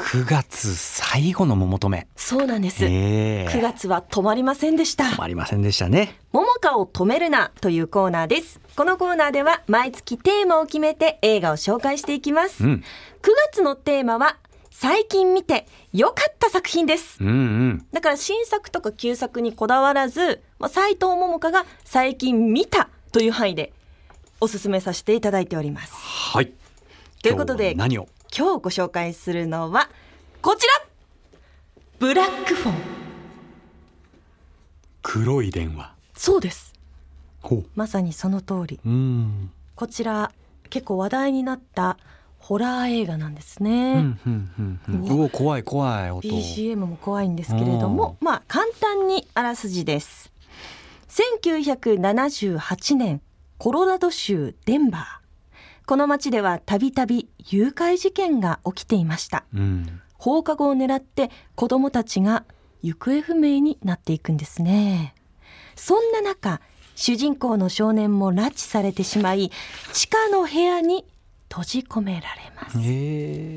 [0.00, 2.08] 9月最後の桃止め。
[2.16, 3.48] そうなんです、ええ。
[3.48, 5.04] 9月は止まりませんでした。
[5.04, 6.18] 止まりませんでしたね。
[6.32, 8.60] 桃花を止めるなというコーナーです。
[8.74, 12.82] このコーナーでは毎月テーマを決めて映画を紹介していきます、うん。
[13.22, 14.38] 9月のテーマは
[14.70, 17.18] 最近見て良かった作品です。
[17.20, 17.86] うんうん。
[17.92, 23.72] だから新作とか旧作にこだわらず、まあ、斉藤桃香が最近見たという範囲で
[24.40, 25.92] おすすめさせていただいております。
[25.94, 26.52] はい。
[27.22, 28.08] ということで何を？
[28.36, 29.90] 今日ご紹介するのは
[30.42, 30.72] こちら!
[31.98, 32.74] ブラックフォン。
[35.02, 35.92] 黒い電話。
[36.14, 36.72] そうです。
[37.42, 37.66] ほう。
[37.74, 38.80] まさにその通り。
[38.84, 39.50] うん。
[39.74, 40.32] こちら
[40.70, 41.98] 結構話題になった
[42.38, 45.20] ホラー映画なんですうね、んうんうんうん。
[45.22, 46.28] おー怖い怖い音。
[46.28, 50.32] BGM も怖いんですけれどもまあ簡単にあらすじです。
[51.08, 53.20] 1978年
[53.58, 55.04] コロラド州デンバー
[55.90, 59.42] この町ではたびたび誘拐事件が起きていました。
[59.52, 60.00] うん。
[60.14, 62.44] 放課後を狙って子供たちが
[62.80, 65.16] 行方不明になっていくんですね。
[65.74, 66.60] そんな中
[66.94, 69.50] 主人公の少年も拉致されてしまい
[69.92, 71.04] 地下の部屋に
[71.48, 72.78] 閉じ込められます。
[72.78, 72.82] へ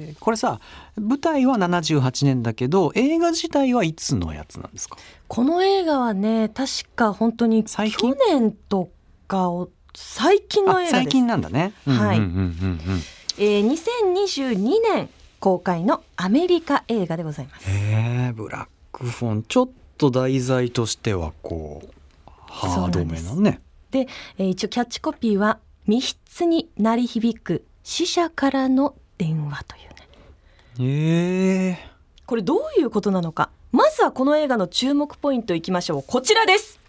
[0.10, 0.16] え。
[0.20, 0.60] これさ
[1.00, 4.98] 舞台は78年だけど映画自体はいつのやつなんですか？
[5.28, 7.84] この映画はね確か本当に去
[8.28, 8.90] 年と
[9.28, 10.96] かを最近の映画です。
[10.96, 11.74] あ最近なんだね。
[11.86, 12.18] はい。
[12.18, 13.02] うんうんうんうん
[13.38, 17.70] えー2022年公開のアメリカ映画でございます。
[17.70, 30.90] へえブラックフォンちょっと題材としてはこうハードめなねで、えー一応キャッチコピーは密室に鳴り響く死者からの電話というね。
[30.90, 31.78] へえ
[32.26, 33.50] これどういうことなのか。
[33.72, 36.04] まずはこの映画の注目ポイントいきましょう。
[36.04, 36.80] こちらです。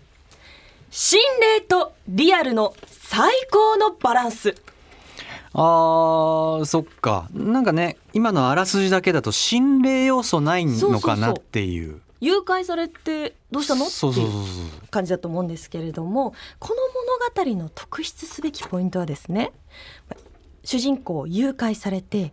[0.91, 1.20] 心
[1.58, 2.72] 霊とリアルの
[3.16, 4.56] 最高のバランス。
[5.52, 7.28] あーそっか。
[7.32, 12.00] なんかね今のあらすじだけだと心霊要素ないのかなっていう。
[12.20, 13.82] 誘拐されてどうしたの？
[13.82, 14.46] ってそうそうそうい
[14.86, 19.52] う感じだと思うんですけれどもこの物語の特筆すべきポイントはですね
[20.64, 22.33] 主人公誘拐されて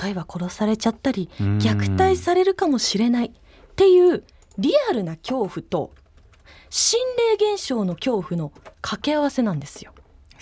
[0.00, 1.58] 例えば殺されちゃったりうん。
[1.58, 3.30] 虐待されるかもしれないっ
[3.74, 4.22] ていう
[4.56, 5.90] リアルな恐怖と
[6.70, 7.00] 心
[7.40, 8.52] 霊現象の恐怖の
[8.82, 9.92] 掛け合わせなんですよ。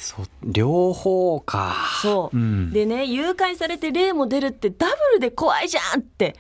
[0.01, 1.75] そう両方か。
[2.03, 2.73] そう、ん。
[2.73, 6.37] でね誘拐されて霊も出るってダブルで怖いじゃんって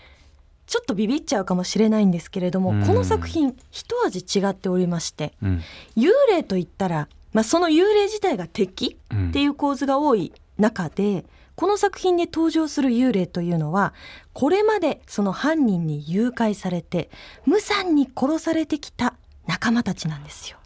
[0.66, 2.86] ちょっとビビっちゃうかもしれないんですけれども、うん。
[2.86, 5.62] この作品一味違っておりましてうん。
[5.96, 9.28] 幽霊といったら、まあ、その幽霊自体が敵うん。
[9.28, 11.24] っていう構図が多い中で
[11.56, 13.92] この作品で登場する幽霊というのは
[14.32, 17.10] これまでその犯人に誘拐されて
[17.44, 19.14] 無残に殺されてきた
[19.46, 20.56] 仲間たちなんですよ。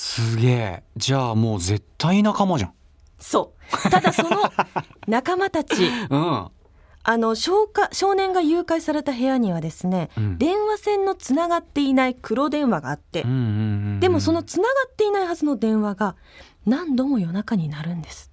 [0.00, 0.82] すげえ。
[0.96, 2.72] じゃあもう絶対仲間じゃん。
[3.18, 3.52] そ
[3.86, 3.90] う。
[3.90, 4.50] ただその
[5.06, 6.48] 仲間たちうん。
[7.02, 10.38] あの少か少年が誘拐された部屋にはですね、うん。
[10.38, 13.40] 電話線のつながっていない黒電話があって、うんうんう
[13.96, 16.16] んでもそのつながっていないはずの電話が
[16.64, 18.30] 何度も夜中になるんです。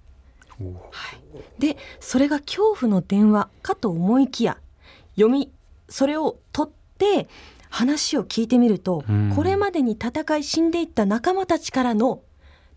[0.58, 0.76] おう
[1.58, 4.56] でそれが恐怖の電話かと思いきや
[5.16, 5.52] 読み
[5.90, 7.28] それを取って
[7.70, 9.32] 話を聞いてみると、うん。
[9.34, 12.22] これまでに戦い死んでいった仲間たちからの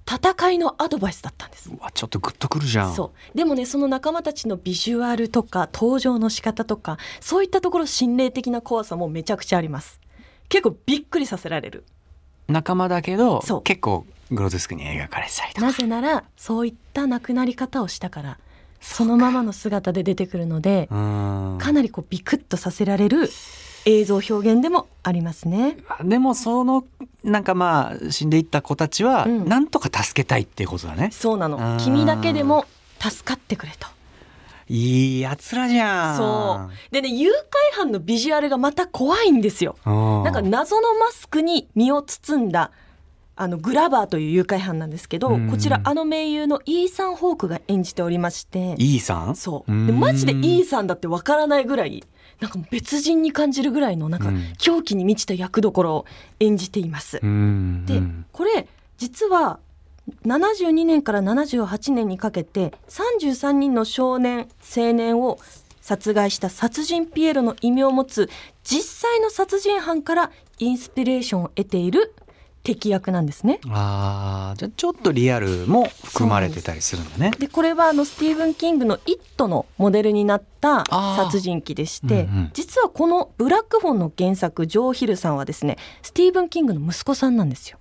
[0.10, 1.70] 戦いのアドバイスだったんです。
[1.70, 2.94] うわちょっとグッとくるじゃん。
[2.94, 3.38] そう。
[3.38, 10.00] でもねその仲間たちのビジュアルとか登場の仕方とかそういったところ心霊的な怖さもめちゃくちゃあります。
[10.50, 11.86] 結構びっくりさせられる。
[12.48, 15.68] 仲間だけど結構グロテスクに描かれてたりとか。
[15.68, 18.40] なぜならそういった亡くなり方をしたから
[18.82, 21.58] そのままの姿で出てくるのでうん。
[21.62, 23.30] かなりこうビクッとさせられる
[23.86, 25.78] 映像表現でもありますね。
[26.04, 26.86] でもその
[27.24, 29.46] なんかまあ死んでいった子たちはうん。
[29.48, 31.80] なんとか助けたいっていうことだね、そうなあのー。
[31.84, 32.66] 君だけでも
[33.00, 33.88] 助かってくれと。
[34.70, 36.18] いいやつらじゃん。
[36.18, 36.94] そう。
[36.94, 37.34] でね誘拐
[37.76, 39.76] 犯のビジュアルがまた怖いんですよ。
[39.86, 40.24] うん。
[40.24, 42.72] なんか謎のマスクに身を包んだ
[43.42, 45.50] あのグラバーという誘拐犯なんですけど、うん。
[45.50, 48.76] こちらあの名優のイーサン・ホークが演じておりまして。
[48.78, 49.72] いいさんそう。
[49.72, 49.88] うん。
[49.88, 52.04] でマジでイーサンだってわからないぐらい
[52.40, 54.54] なんか別人に感じるぐらいのなんかうん。
[54.60, 56.06] 狂気に満ちた役どころを
[56.40, 57.20] 演じています。
[57.24, 58.00] うんで
[58.32, 58.68] これ
[59.00, 59.60] 実は
[60.24, 65.40] 72年から78年にかけて33人の少年青年を
[65.80, 68.30] 殺害した殺人ピエロの異名を持つ
[68.64, 72.14] 実際の殺人犯からインスピレーションを得ている
[72.64, 73.60] 敵役なんですね。
[73.70, 77.32] あーじゃあちょっとリアルも含まれてたりするんだね。
[77.40, 80.84] でこれはあのスティーブン・キングの「イット!」のモデルになった
[81.16, 82.50] 殺人鬼でして、うんうん。
[82.54, 87.78] 実はこの「ブラックフォン」の原作ジョー・ヒルさんはですねスティーブン・キングの息子さんなんですよ。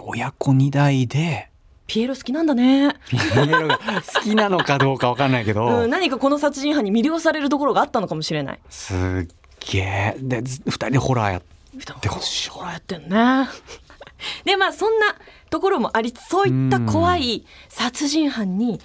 [0.00, 1.50] 親子二代で。
[1.86, 8.60] ピエロ好きなんだね、ピエロが好きなのかどうかわかんないけど、うん、何かこの殺人犯に魅了されるところがあったのかもしれない。
[8.70, 9.26] すっ
[9.70, 11.46] げえでず二人でホラーやって
[11.78, 13.48] ことでしょほらやってんね。
[14.44, 15.16] でまあそんな
[15.50, 18.80] ところもありそういった怖い殺人犯に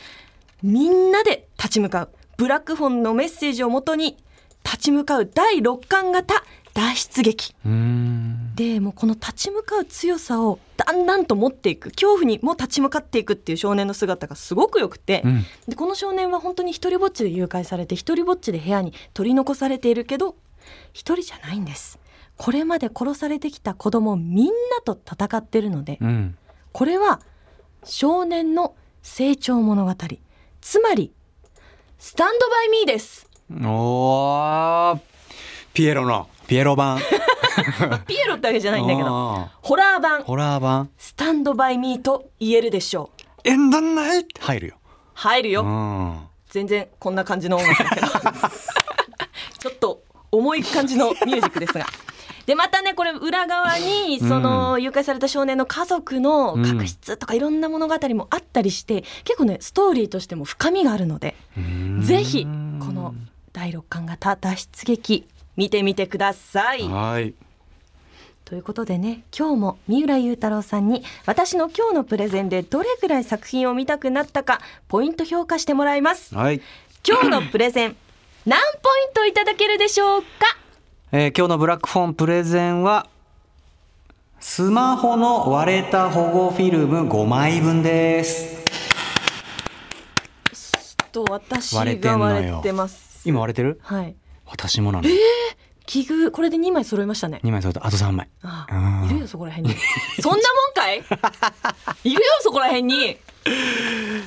[0.64, 4.18] みんなで立ち向かうブラックフォンのメッセージをもとに
[4.64, 6.44] 立ち向かう第六感型
[6.74, 7.56] 脱出劇。
[8.56, 11.90] でもうこの立ち向かう強さをだんだんと持っていく。
[11.90, 15.46] 恐怖にも立ち向かっていくっていう少年の姿がすごくよくて、うん。
[15.68, 20.36] でこの少年は本当に一人ぼっちで誘拐されて一人ぼっちで部屋に取り残されているけど
[20.94, 22.00] 一人じゃないんです
[22.38, 24.52] これまで殺されてきた子供みんな
[24.86, 26.38] と戦ってるのでうん。
[26.72, 27.20] これは
[27.84, 29.96] 少年の成長物語。
[30.62, 31.12] つまり
[31.98, 33.28] スタンドバイミーです。
[33.52, 35.00] おー。
[35.74, 37.00] ピエロのピエロ版。
[38.08, 40.20] ピエロってわけじゃないんだけどあホラー版。
[40.22, 40.90] ーホラー版。
[40.98, 43.50] スタンドバイミーと言えるでしょう。
[43.50, 44.76] エンドナイト入るよ。
[45.14, 46.20] 入るよ、うん。
[46.50, 47.84] 全然こんな感じの音楽
[49.58, 51.86] ちょっと重い感じのミュージックですが。
[52.48, 61.36] でまたねこれ裏側にその誘拐された少年の家族の確執とかいろんな物語もあったりして結構ねストーリーとしても深みがあるので
[62.02, 62.50] ぜひこ
[62.94, 63.14] の
[63.52, 65.28] 第六感型脱出劇
[65.58, 66.84] 見てみてください。
[66.84, 67.34] はい。
[68.46, 76.34] ということでね今日も三浦雄太郎さんに私の今日のプレゼンでどれぐらい作品を見たくなったかポイント評価してもらいます。
[76.34, 76.62] はい、
[77.06, 77.98] 今日のプレゼン
[78.46, 80.28] 何ポイントいただけるでしょうか？
[81.10, 83.08] えー今日のブラックフォンプレゼンは
[84.42, 88.66] スマホの割れた保護フィルム5枚分です。
[91.14, 93.22] と私が割れてます。
[93.28, 93.80] 今割れてる？
[93.84, 94.16] はい。
[94.46, 95.08] 私もなの
[95.86, 97.40] 器具これで2枚揃いましたね。
[97.42, 98.30] 2枚それとあと3枚。
[99.10, 99.76] いるよそこら辺に。
[100.22, 100.42] そんなもん
[100.76, 100.98] かい？
[102.04, 103.18] いるよそこら辺に。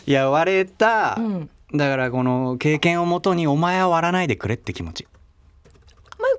[0.06, 1.50] いや割れた、うん。
[1.74, 5.06] だからこの経験をもとにお前は割らないでくれって気持ち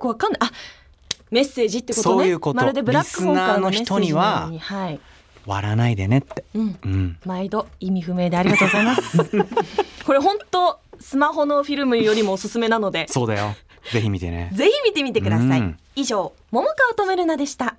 [0.02, 0.40] くわかんない。
[0.42, 0.52] あ
[1.30, 2.14] メッセージってことね。
[2.22, 2.56] そういうこと。
[2.58, 4.12] まるでブラックフォンからのメッセーの人に。
[4.12, 5.00] ははい。
[5.46, 6.44] 割らないでねって。
[6.54, 6.78] うん。
[6.84, 9.18] うん毎度意味不明でありがとうございます。
[10.04, 13.06] これ本当スマホのフィルムよりもおすすめなので。
[13.08, 13.54] そうだよ。
[13.90, 14.50] ぜひ見てね。
[14.54, 15.78] ぜひ見てみてください、うん。
[15.96, 17.76] 以上桃川とめるなでした